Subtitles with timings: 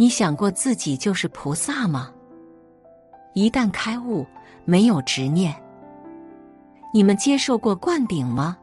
[0.00, 2.10] 你想过自己就是菩萨吗？
[3.34, 4.26] 一旦开悟，
[4.64, 5.54] 没有执念。
[6.90, 8.56] 你们接受过灌顶吗？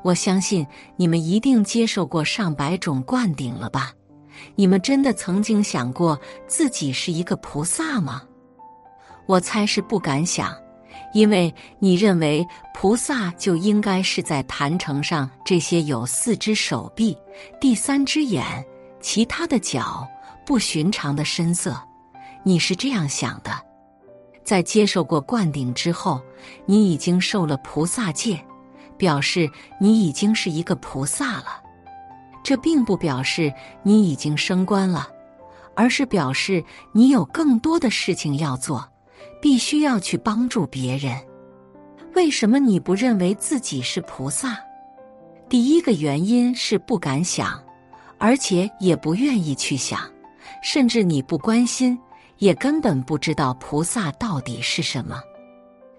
[0.00, 0.66] 我相信
[0.96, 3.92] 你们一定接受过上百种灌顶了吧？
[4.54, 8.22] 你们真的曾经想过自己是一个菩萨吗？
[9.26, 10.56] 我猜是不敢想，
[11.12, 17.14] 因为你认为菩萨就应该是在坛城上这些有四只手臂、
[17.60, 18.42] 第三只眼、
[19.02, 20.08] 其他的脚、
[20.44, 21.80] 不寻常的深色。
[22.42, 23.50] 你是这样想的。
[24.42, 26.20] 在接受过灌顶之后，
[26.66, 28.42] 你已经受了菩萨戒，
[28.96, 29.48] 表示
[29.80, 31.62] 你已经是一个菩萨了。
[32.42, 35.06] 这并不表示你已经升官了，
[35.76, 38.88] 而是表示你有更多的事情要做，
[39.40, 41.14] 必须要去帮助别人。
[42.14, 44.58] 为什么你不认为自己是菩萨？
[45.48, 47.62] 第一个原因是不敢想，
[48.18, 50.00] 而且也不愿意去想，
[50.62, 51.98] 甚至你不关心，
[52.38, 55.20] 也根本不知道菩萨到底是什么。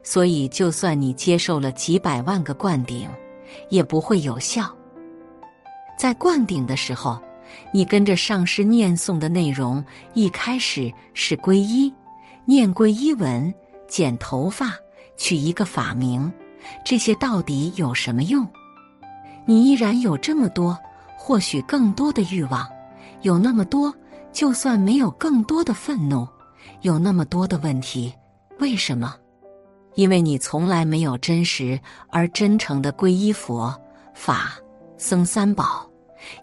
[0.03, 3.07] 所以，就算你接受了几百万个灌顶，
[3.69, 4.75] 也不会有效。
[5.97, 7.21] 在灌顶的时候，
[7.71, 11.93] 你跟着上师念诵的内容，一开始是皈依，
[12.45, 13.53] 念皈依文，
[13.87, 14.73] 剪头发，
[15.17, 16.31] 取一个法名，
[16.83, 18.47] 这些到底有什么用？
[19.45, 20.75] 你依然有这么多，
[21.15, 22.67] 或许更多的欲望，
[23.21, 23.93] 有那么多，
[24.31, 26.27] 就算没有更多的愤怒，
[26.81, 28.13] 有那么多的问题，
[28.59, 29.15] 为什么？
[29.95, 31.79] 因为你从来没有真实
[32.09, 33.75] 而真诚的皈依佛
[34.13, 34.53] 法
[34.97, 35.87] 僧三宝。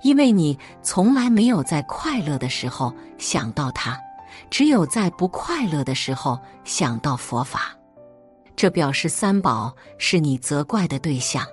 [0.02, 3.96] 因为你从来没有在快乐的时候想到他，
[4.50, 7.76] 只有在不快乐的时候想到佛法，
[8.56, 11.46] 这表示三宝是你责怪的对象，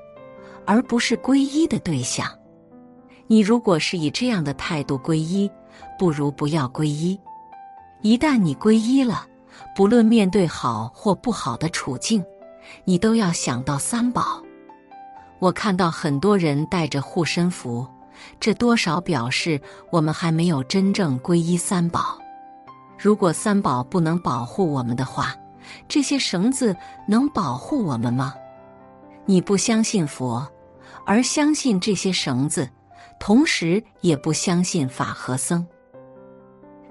[0.66, 2.28] 而不是皈依的对象。
[3.28, 5.50] 你如果是以这样的态度皈依，
[5.98, 7.20] 不如不要皈依。
[8.02, 9.26] 一旦你皈依了，
[9.76, 12.24] 不论面对好或不好的处境，
[12.84, 14.42] 你都要想到三宝。
[15.40, 17.88] 我看到很多人带着护身符。
[18.40, 19.60] 这多少表示
[19.92, 22.18] 我们还没有真正皈依三宝。
[22.98, 25.36] 如果三宝不能保护我们的话，
[25.88, 26.76] 这些绳子
[27.08, 28.34] 能保护我们吗？
[29.26, 30.48] 你不相信佛，
[31.06, 32.70] 而相信这些绳子，
[33.20, 35.66] 同时也不相信法和僧。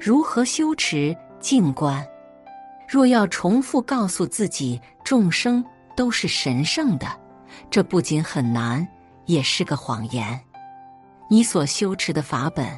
[0.04, 2.06] 如何修持静观？
[2.86, 5.64] 若要重复告诉自己众生
[5.96, 7.06] 都是神圣的，
[7.70, 8.86] 这不仅很难，
[9.24, 10.38] 也是个谎言。
[11.30, 12.68] 你所修持的法本，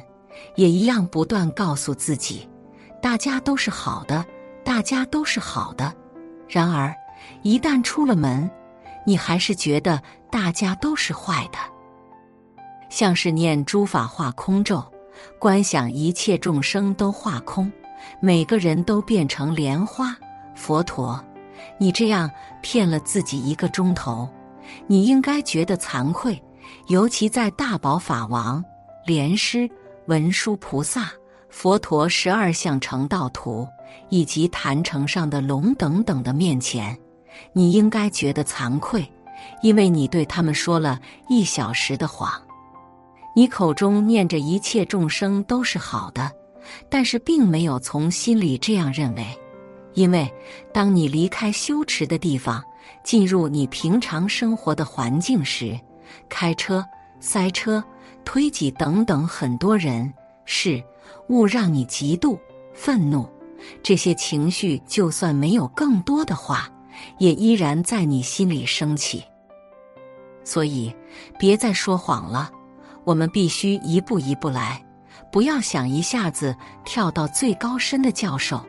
[0.55, 2.49] 也一样不断告诉自己，
[3.01, 4.25] 大家都是好的，
[4.63, 5.93] 大家都是好的。
[6.47, 6.95] 然而，
[7.41, 8.49] 一旦出了门，
[9.05, 10.01] 你还是觉得
[10.31, 11.57] 大家都是坏的。
[12.89, 14.81] 像是念诸法化空咒，
[15.39, 17.71] 观想一切众生都化空，
[18.19, 20.15] 每个人都变成莲花、
[20.55, 21.23] 佛陀。
[21.77, 22.29] 你这样
[22.61, 24.27] 骗了自己一个钟头，
[24.87, 26.41] 你应该觉得惭愧。
[26.87, 28.63] 尤其在大宝法王、
[29.05, 29.69] 莲师、
[30.07, 31.09] 文殊菩萨、
[31.49, 33.67] 佛陀十二相成道图
[34.09, 36.97] 以及坛城上的龙等等的面前，
[37.53, 39.09] 你应该觉得惭愧，
[39.61, 40.99] 因为你对他们说了
[41.29, 42.41] 一小时的谎。
[43.37, 46.31] 你口中念着一切众生都是好的，
[46.89, 49.27] 但是并没有从心里这样认为，
[49.93, 50.27] 因为
[50.73, 52.63] 当你离开修持的地方，
[53.03, 55.79] 进入你平常生活的环境时。
[56.27, 56.83] 开车、
[57.19, 57.83] 塞车、
[58.25, 60.11] 推挤等等，很多人
[60.45, 60.83] 事
[61.29, 62.39] 物让你嫉妒、
[62.73, 63.29] 愤怒，
[63.83, 66.67] 这些情绪就算没有更多的话，
[67.19, 69.23] 也依然在你心里升起。
[70.43, 70.91] 所以，
[71.37, 72.51] 别再说谎了。
[73.07, 74.83] 我们必须一步一步来，
[75.31, 76.53] 不要想一下子
[76.83, 78.61] 跳到最高深的教授。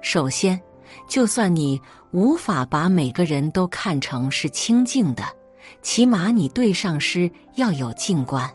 [0.00, 0.60] 首先，
[1.08, 1.82] 就算你
[2.12, 5.24] 无法把每个人都看成是清净的。
[5.82, 8.48] 起码你对上师要有静观。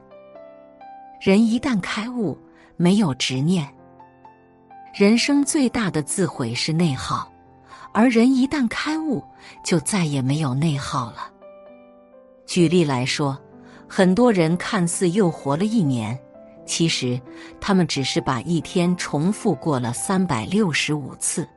[1.20, 2.38] 人一旦开悟，
[2.78, 3.70] 没有执念。
[4.94, 7.30] 人生最大的自毁是内耗，
[7.94, 9.22] 而人一旦开悟，
[9.66, 11.30] 就再也没有内耗了。
[12.46, 13.38] 举例来说，
[13.98, 16.20] 很多人看似又活了一年，
[16.66, 17.18] 其实
[17.62, 21.48] 他们只是把一天重复过了三百六十五次。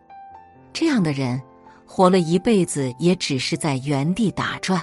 [0.72, 1.42] 这样的人，
[1.84, 4.80] 活了一辈子也只是在原地打转。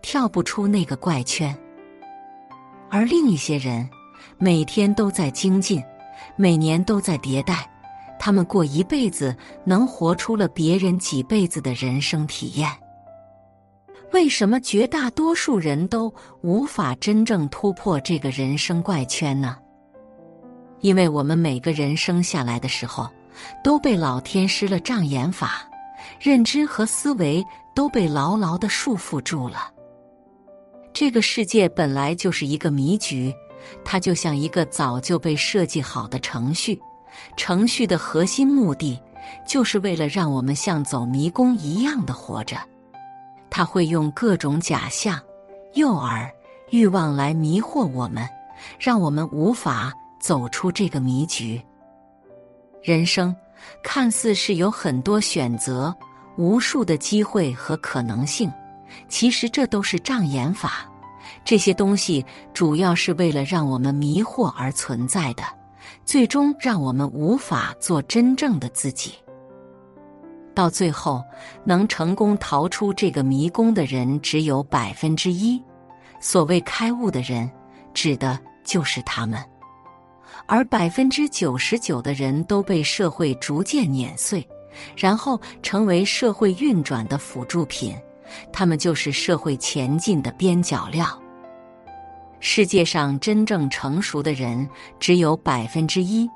[0.00, 1.52] 跳不出那个怪圈，
[2.88, 3.90] 而另一些人
[4.38, 5.82] 每天都在精进，
[6.36, 7.68] 每年都在迭代，
[8.16, 12.70] 他们过一辈子能活出了别人几辈子的人生体验。
[14.12, 16.12] 为什么绝大多数人都
[16.42, 19.56] 无法真正突破这个人生怪圈呢？
[20.80, 23.08] 因为我们每个人生下来的时候，
[23.64, 25.66] 都被老天施了障眼法，
[26.20, 27.42] 认知和思维
[27.74, 29.72] 都被牢牢的束缚住了。
[30.92, 33.32] 这个世界本来就是一个迷局，
[33.82, 36.78] 它就像一个早就被设计好的程序，
[37.36, 39.00] 程序的核心目的
[39.48, 42.58] 就是为了让我们像走迷宫一样的活着。
[43.54, 45.20] 他会用各种假象、
[45.74, 46.26] 诱饵、
[46.70, 48.26] 欲望来迷惑我们，
[48.80, 51.60] 让我们无法走出这个迷局。
[52.82, 53.36] 人生
[53.82, 55.94] 看似是有很多选择、
[56.38, 58.50] 无数的机会和可能性，
[59.06, 60.90] 其实这都是障眼法。
[61.44, 65.42] 这些东西主要是为了让我们迷惑而存在的，
[66.06, 69.12] 最终让我们无法做真正的自己。
[70.54, 71.22] 到最后，
[71.64, 75.62] 能成功逃出这个迷宫的人只有百分之一。
[76.20, 77.50] 所谓开悟的人，
[77.92, 79.42] 指的就是他们。
[80.46, 84.46] 而百分之九十九的人都被社会逐渐碾碎，
[84.96, 87.94] 然后成为社会运转的辅助品。
[88.52, 91.06] 他们就是社会前进的边角料。
[92.40, 94.68] 世界上真正成熟的人
[94.98, 96.28] 只有百分之一。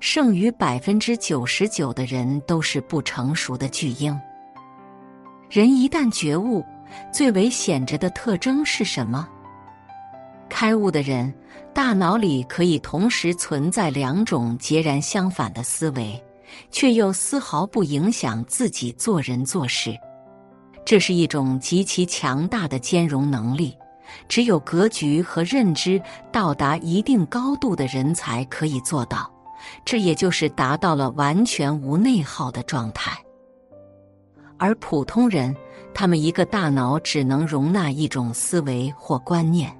[0.00, 4.18] 剩余百分之九十九的人都是不成熟的巨婴。
[5.50, 6.64] 人一旦觉悟，
[7.12, 9.28] 最为显着的特征是什么？
[10.48, 11.32] 开悟的人，
[11.72, 16.22] 大脑里可以同时存在两种截然相反的思维，
[16.70, 19.96] 却又丝毫不影响自己做人做事。
[20.84, 23.76] 这是一种极其强大的兼容能力，
[24.28, 26.00] 只有格局和认知
[26.30, 29.33] 到达一定高度的人才可以做到。
[29.84, 33.18] 这也就是达到了完全无内耗的状态，
[34.58, 35.54] 而普通人，
[35.92, 39.74] 他们一个大脑只能容纳一种思维或观念，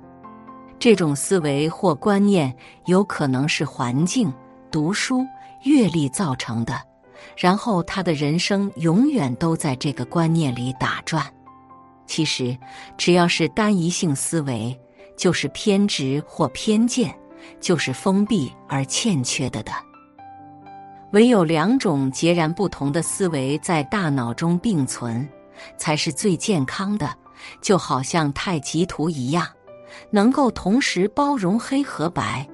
[0.78, 2.54] 这种思维或观念
[2.86, 4.32] 有可能是环境、
[4.70, 5.24] 读书、
[5.64, 6.80] 阅历造成的，
[7.36, 11.24] 然后他的人生永远都在这个观念里打转。
[12.06, 12.56] 其实，
[12.98, 14.78] 只要是单一性思维，
[15.16, 17.14] 就是偏执或偏见。
[17.60, 19.72] 就是封闭而欠缺的的，
[21.12, 25.28] 唯有两种截然不同的思维在大脑中并存，
[25.76, 27.14] 才是最健康的。
[27.60, 29.46] 就好像太极图一样，
[30.10, 32.48] 能够同时包容黑和白，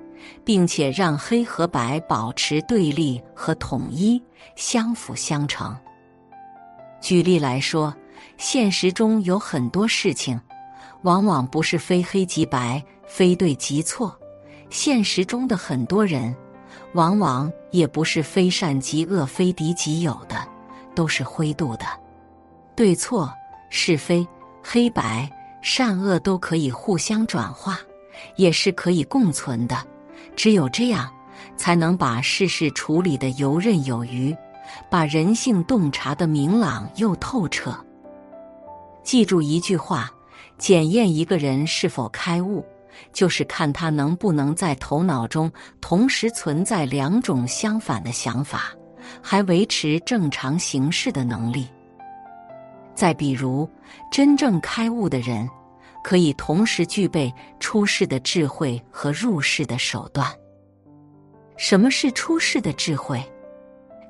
[0.45, 4.21] 并且让黑和白保持对立和统一，
[4.57, 5.77] 相辅相成。
[7.01, 7.95] 举例来说，
[8.37, 10.41] 现实中有很多事情，
[11.03, 14.19] 往往不是非黑即白，非对即错。
[14.71, 16.35] 现实中的很多人，
[16.95, 20.37] 往往也不是非善即恶、非敌即友的，
[20.95, 21.85] 都是灰度的。
[22.77, 23.31] 对错、
[23.69, 24.27] 是非、
[24.63, 25.29] 黑白、
[25.61, 27.79] 善恶都可以互相转化，
[28.37, 29.77] 也是可以共存的。
[30.37, 31.11] 只有这样，
[31.57, 34.35] 才能把事事处理的游刃有余，
[34.89, 37.75] 把人性洞察的明朗又透彻。
[39.03, 40.11] 记住一句话：
[40.59, 42.65] 检验一个人是否开悟。
[43.13, 45.51] 就是看他能不能在头脑中
[45.81, 48.73] 同时存在两种相反的想法，
[49.23, 51.69] 还维持正常行事的能力。
[52.95, 53.69] 再比如，
[54.11, 55.49] 真正开悟的人，
[56.05, 60.27] 可以同时具备出世的智慧和入世的手段。
[61.57, 63.23] 什么是出世的智慧？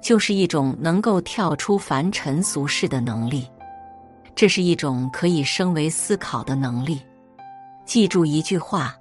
[0.03, 3.47] 就是一种能够跳出凡尘俗世的能力，
[4.35, 7.01] 这是一种可以升为思考的能力。
[7.91, 8.95] 记住一句话：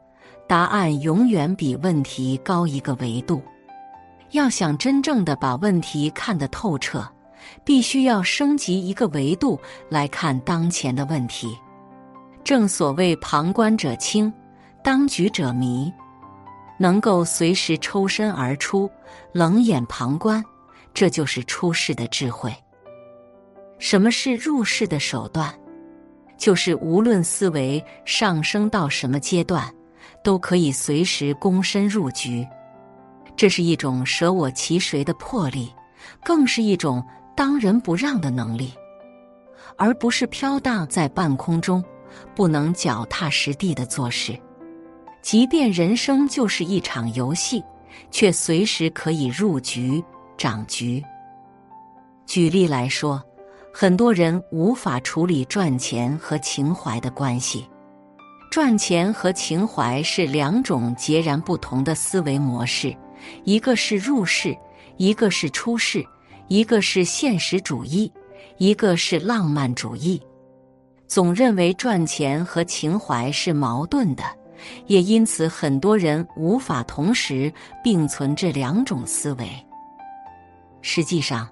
[0.48, 3.40] 答案永远比问题高一个维度。
[4.32, 7.08] 要想真正的把问题看得透彻，
[7.64, 11.56] 必须要升级一个维度来看当前的问题。
[12.44, 14.34] 正所谓旁观者清，
[14.84, 15.94] 当局者迷。
[16.80, 18.90] 能够随时抽身而出，
[19.34, 20.44] 冷眼旁观，
[20.96, 22.52] 这就是出世的智慧。
[23.78, 25.54] 什么是入世的手段？
[26.40, 29.70] 就是无论思维上升到什么阶段，
[30.24, 32.48] 都可以随时躬身入局。
[33.36, 35.70] 这是一种舍我其谁的魄力，
[36.24, 37.06] 更是一种
[37.36, 38.74] 当仁不让的能力，
[39.78, 41.84] 而不是飘荡在半空中，
[42.34, 44.38] 不能脚踏实地的做事。
[45.22, 47.62] 即便人生就是一场游戏，
[48.12, 50.02] 却随时可以入局
[50.38, 51.04] 掌局。
[52.26, 53.22] 举例来说。
[53.72, 57.68] 很多人无法处理赚钱和情怀的关系，
[58.52, 62.96] 赚钱和情怀是两种截然不同的思维模式，
[63.44, 64.58] 一个是入世，
[64.98, 66.02] 一个是出世；
[66.48, 68.12] 一个是现实主义，
[68.58, 70.22] 一个是浪漫主义。
[71.08, 74.24] 总认为赚钱和情怀是矛盾的，
[74.88, 77.52] 也因此很多人无法同时
[77.84, 79.50] 并存这两种思维。
[80.82, 81.48] 实际上，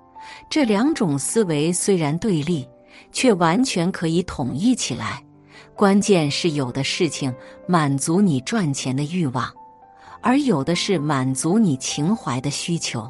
[0.49, 2.67] 这两种思维虽然对立，
[3.11, 5.23] 却完全可以统一起来。
[5.75, 7.33] 关键是有的事情
[7.67, 9.51] 满足你赚钱的欲望，
[10.21, 13.09] 而有的是满足你情怀的需求。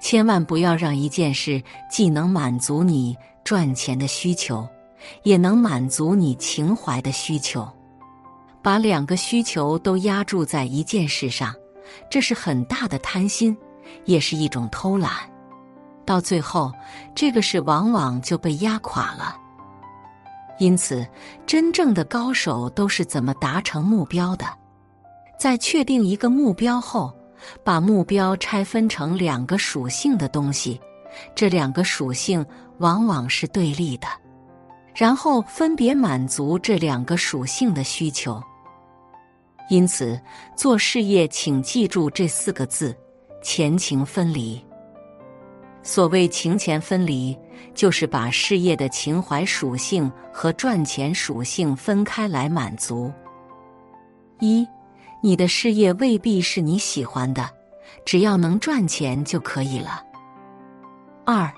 [0.00, 4.68] 千万不要让一件事既能满足你赚钱的需求，
[5.22, 7.68] 也能满足你情怀的需求。
[8.62, 11.52] 把两个需求都压注在一件事上，
[12.08, 13.56] 这是很大的贪心，
[14.04, 15.10] 也是一种偷懒。
[16.04, 16.72] 到最后，
[17.14, 19.36] 这个事往往就被压垮了。
[20.58, 21.06] 因此，
[21.46, 24.46] 真正的高手都是怎么达成目标的？
[25.38, 27.12] 在确定一个目标后。
[27.64, 30.80] 把目标拆分成两个属性的东西，
[31.34, 32.46] 这两个属性
[32.78, 34.06] 往往是对立的，
[34.94, 38.40] 然后分别满足这两个属性的需求。
[39.68, 40.16] 因此，
[40.56, 42.96] 做事业请记住这四个字：
[43.42, 44.64] 前情分离。
[45.82, 47.36] 所谓情钱分离，
[47.74, 53.12] 就是把事业的情怀属性和赚钱属性分开来满足。
[54.40, 54.66] 一。
[55.24, 57.48] 你的事业未必是你喜欢的，
[58.04, 60.02] 只要能赚钱就可以了。
[61.24, 61.48] 二，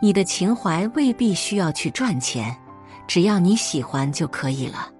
[0.00, 2.56] 你的情怀未必需要去赚钱，
[3.06, 4.90] 只要你喜欢就可以了。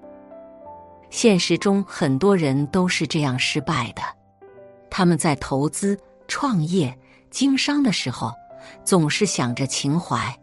[1.08, 4.02] 现实中很多人都是这样失败的，
[4.90, 5.98] 他们在投资、
[6.28, 6.94] 创业、
[7.30, 8.30] 经商的时候，
[8.84, 10.36] 总是想着情怀，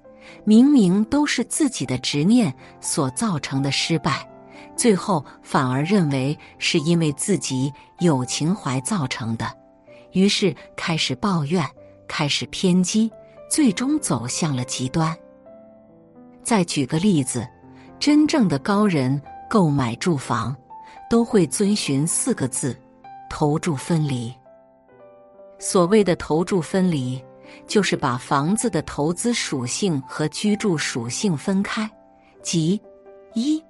[0.43, 4.27] 明明都是自己的执念所造成的失败。
[4.75, 9.45] 最后反而认为是因为自己有情怀造成的，
[10.13, 11.65] 于是开始抱怨，
[12.07, 13.11] 开始偏激，
[13.49, 15.15] 最终走向了极端。
[16.43, 17.45] 再举个例子，
[17.99, 20.55] 真正的高人购买住房
[21.09, 22.75] 都会遵循四个字：
[23.29, 24.33] 投注分离。
[25.59, 27.21] 所谓的投注分离，
[27.67, 31.89] 就是把房子的投资属性和居住属性分开，
[32.41, 32.79] 即
[33.33, 33.61] 一。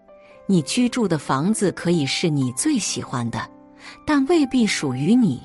[0.45, 3.47] 你居住的房子可以是你最喜欢的，
[4.05, 5.41] 但未必属于你，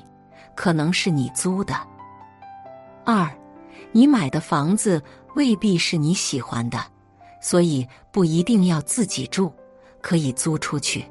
[0.55, 1.75] 可能是你租的。
[3.05, 3.29] 二，
[3.91, 4.99] 你买的房子
[5.35, 6.79] 未必是你喜欢的，
[7.39, 9.53] 所以不一定要自己住，
[10.01, 11.05] 可以租出去。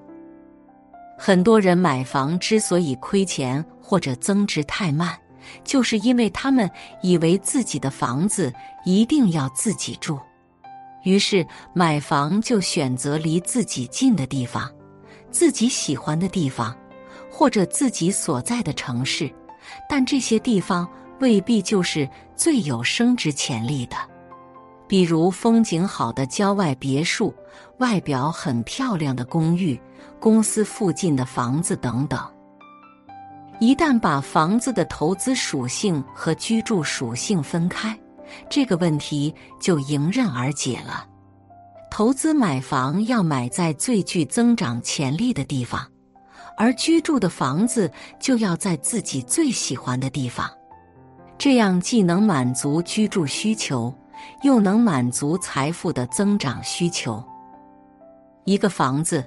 [1.16, 5.16] 很多人买房之所以亏钱或者增值太慢，
[5.64, 6.70] 就是因为他们
[7.02, 8.52] 以为自己的房子
[8.84, 10.18] 一定要自己住。
[11.02, 14.70] 于是买房就选择离自己近的地方，
[15.30, 16.74] 自己喜欢的地方，
[17.30, 19.30] 或者自己所在的城市，
[19.88, 20.88] 但这些地方
[21.20, 23.96] 未必就是最有升值潜力的。
[24.86, 27.34] 比如风景好的郊外别墅、
[27.78, 29.80] 外表很漂亮的公寓、
[30.20, 32.18] 公司附近的房子等等。
[33.60, 37.96] 一旦把房子的投资属性和居住属性分开。
[38.48, 41.06] 这个问题就迎刃而解了。
[41.90, 45.86] 投资买房要买在最具增长潜力的地方，
[46.56, 50.50] 而居住的房子就要在自己最喜欢的地方。
[51.38, 53.94] 这样既能满足居住需求，
[54.42, 57.22] 又能满足财富的增长需求。
[58.44, 59.24] 一个房子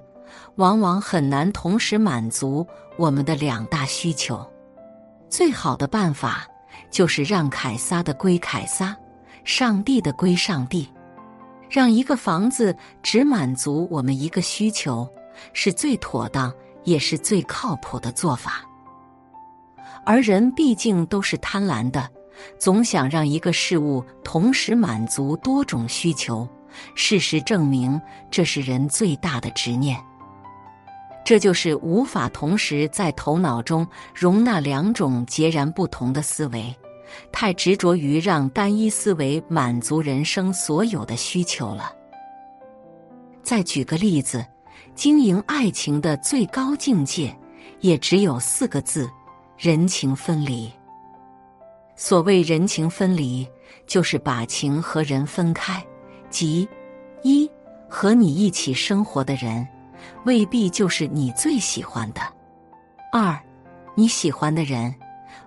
[0.56, 2.66] 往往很难同时满足
[2.98, 4.46] 我们的两大需求。
[5.30, 6.48] 最好的办法。
[6.90, 8.96] 就是让凯撒的归凯撒，
[9.44, 10.88] 上帝的归上帝。
[11.70, 15.08] 让一个房子只满足我们一个需求，
[15.54, 16.54] 是最妥当
[16.86, 18.64] 也是最靠谱的做法。
[20.06, 22.10] 而人毕竟都是贪婪的，
[22.58, 26.48] 总想让一个事物同时满足多种需求。
[26.96, 28.00] 事实证明，
[28.32, 30.00] 这是人最大的执念。
[31.28, 36.74] 这就是无法同时在头脑中容纳两种截然不同的思维，
[37.34, 41.92] 太执着于让单一思维满足人生所有的需求了。
[43.44, 44.46] 再举个例子，
[44.96, 47.38] 经营爱情的最高境界
[47.82, 49.10] 也只有四个字：
[49.58, 50.72] 人情分离。
[51.98, 53.46] 所谓人情分离，
[53.86, 55.86] 就是把情和人分开，
[56.30, 56.66] 即
[57.22, 57.52] 一
[57.90, 59.68] 和你一起生活的人。
[60.26, 62.22] 未必就是你最喜欢的。
[63.12, 63.40] 二，
[63.96, 64.94] 你喜欢的人，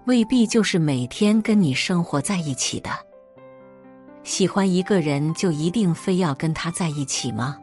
[0.06, 2.90] 未必就是每天跟你生活在一起的。
[4.22, 7.58] 喜欢一个人，就一定非要跟他在一起吗？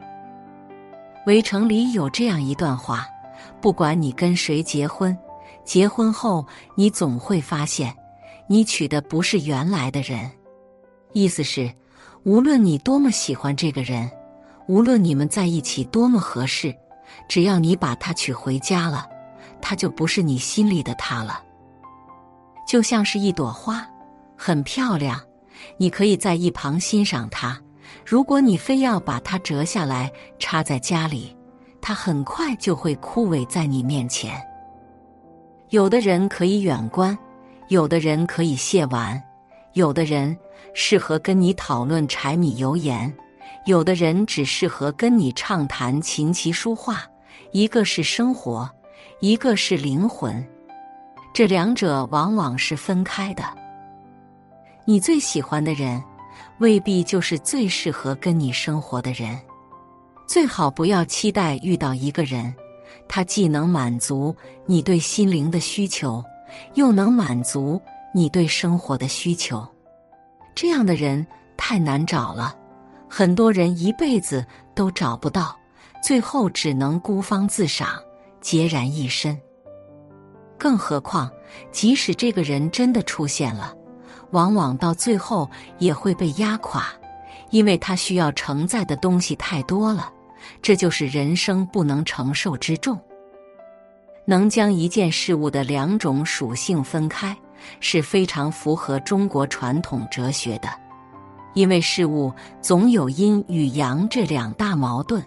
[1.26, 3.06] 围城里有这样一段话：
[3.60, 5.16] 不管你跟谁结婚，
[5.64, 7.94] 结婚后你总会发现，
[8.48, 10.30] 你娶的不是原来的人。
[11.12, 11.70] 意思是，
[12.24, 14.10] 无论你多么喜欢这个人，
[14.68, 16.74] 无论你们在一起多么合适。
[17.26, 19.06] 只要你把他娶回家了，
[19.60, 21.42] 他就不是你心里的他了。
[22.66, 23.86] 就像是一朵花，
[24.36, 25.20] 很漂亮，
[25.78, 27.58] 你可以在一旁欣赏它。
[28.04, 31.34] 如果你非要把它折下来插在家里，
[31.80, 34.40] 它很快就会枯萎在你面前。
[35.70, 37.16] 有的人可以远观，
[37.68, 39.20] 有的人可以亵玩，
[39.72, 40.36] 有的人
[40.74, 43.12] 适合跟你讨论柴米油盐，
[43.68, 47.02] 有的人只适合跟你畅谈琴棋书画。
[47.52, 48.68] 一个是生活，
[49.20, 50.42] 一个是灵魂，
[51.34, 53.44] 这两者往往是分开的。
[54.86, 56.02] 你最喜欢的人，
[56.60, 59.38] 未必就是最适合跟你生活的人。
[60.26, 62.54] 最好不要期待遇到一个人，
[63.06, 64.34] 他既能满足
[64.64, 66.24] 你对心灵的需求，
[66.72, 67.78] 又能满足
[68.14, 69.66] 你对生活的需求。
[70.54, 72.56] 这样的人太难找了，
[73.08, 75.56] 很多人一辈子都找不到。
[76.00, 78.00] 最后只能孤芳自赏，
[78.40, 79.36] 孑然一身。
[80.56, 81.28] 更何况，
[81.72, 83.74] 即使这个人真的出现了，
[84.30, 86.86] 往往到最后也会被压垮，
[87.50, 90.12] 因为他需要承载的东西太多了。
[90.62, 92.96] 这就是人生不能承受之重。
[94.24, 97.36] 能将一件事物的两种属性分开，
[97.80, 100.68] 是非常符合中国传统哲学的，
[101.54, 105.22] 因为事物总有阴与阳这两大矛盾。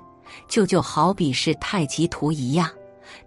[0.48, 2.70] 就就好比是太极图一样，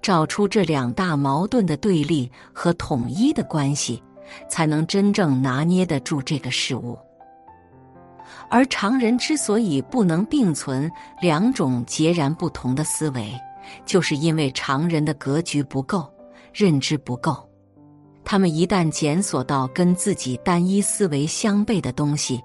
[0.01, 4.03] 找出这两大矛盾的对立和统一的关系，
[4.49, 6.99] 才能真正拿捏得住这个事物。
[8.49, 13.31] 而常人之所以不能并存两种截然不同的思维，
[13.85, 16.11] 就是因为常人的格局不够，
[16.55, 17.37] 认知不够。
[18.25, 22.43] 他们一旦检索到跟自己单一思维相悖的东西，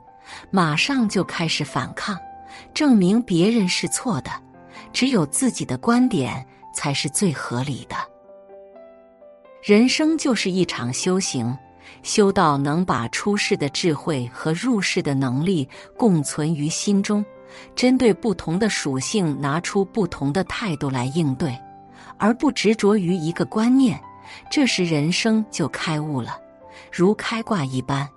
[0.51, 2.17] 马上就开始反抗，
[2.73, 4.31] 证明别人是错的。
[4.91, 7.95] 只有自己的观点才是最合理的。
[9.61, 11.55] 人生就是一场修行，
[12.01, 17.23] 修到能把出世的智慧和入世的能力共存于心中，
[17.75, 21.55] 针对不同的属性拿出不同的态度来应对，
[22.17, 23.99] 而不执着于一个观念。
[24.49, 26.39] 这时人生就开悟了，
[26.91, 28.07] 如开挂一般。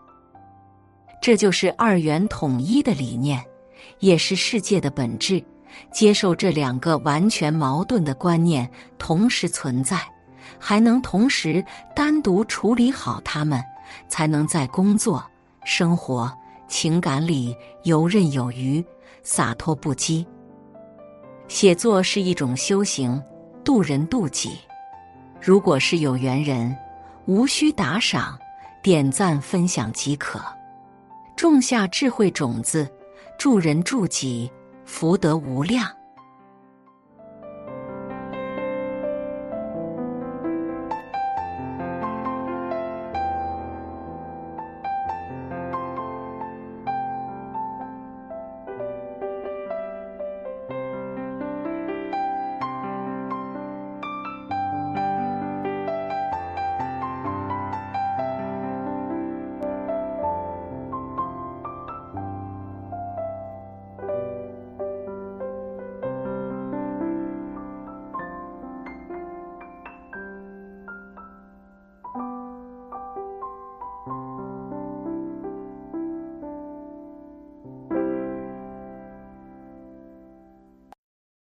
[1.23, 3.41] 这就是二元统一的理念，
[4.01, 5.43] 也是世界的本质。
[5.93, 9.99] 接受这两个完全矛盾的观念同时存在，
[10.59, 13.63] 还能同时单独处理好它们，
[14.09, 15.25] 才能在工作、
[15.65, 16.31] 生活、
[16.67, 18.85] 情感里游刃有余、
[19.23, 20.27] 洒脱不羁。
[21.47, 23.23] 写作是一种修行，
[23.63, 24.59] 渡人渡己。
[25.41, 26.77] 如果是有缘人，
[27.27, 28.37] 无需打赏、
[28.83, 30.39] 点赞、分享即可，
[31.37, 32.89] 种下智慧种子，
[33.39, 34.51] 助人助己。
[34.85, 35.89] 福德无量。